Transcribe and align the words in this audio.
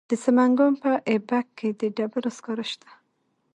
د 0.09 0.11
سمنګان 0.23 0.73
په 0.83 0.91
ایبک 1.09 1.47
کې 1.57 1.69
د 1.79 1.81
ډبرو 1.97 2.29
سکاره 2.37 2.65
شته. 2.71 2.89